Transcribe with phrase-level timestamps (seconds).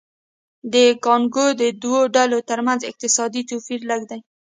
[0.73, 4.19] د کانګو کې د دوو ډلو ترمنځ اقتصادي توپیر لږ دی